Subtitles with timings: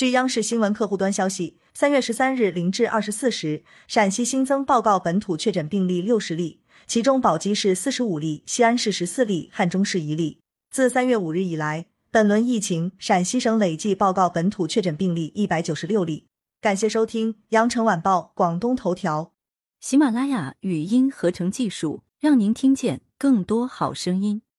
[0.00, 10.38] 据央视新闻客户端消息三月十三日零至二十四时陕西新增报告本土确诊病例六十例其中宝鸡市四十五例西安市十四例汉中市一例。
[10.70, 16.24] 自三月五日以来本轮疫情陕西省累计报告本土确诊病例一百九十六例。
[16.62, 19.32] 感谢收听羊城晚报广东头条。
[19.80, 24.40] 喜马拉雅语音合成技术让您听见更多好声音。